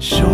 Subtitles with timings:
[0.00, 0.26] Show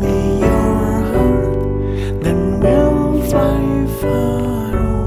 [0.00, 4.99] me your heart, then we'll fly far away.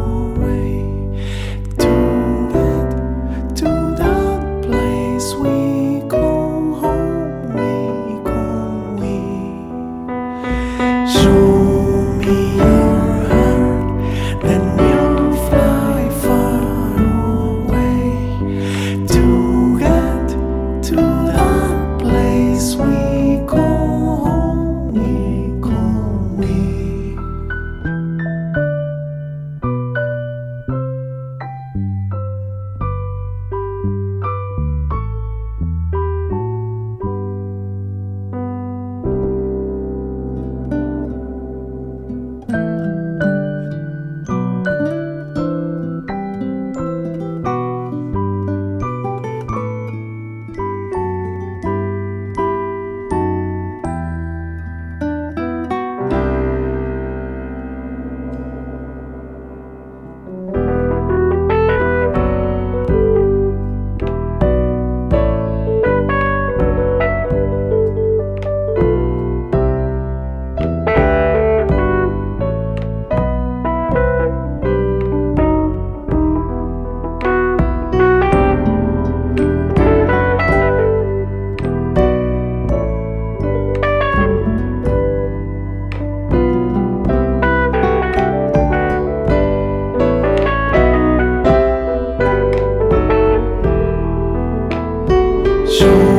[95.73, 96.12] sure.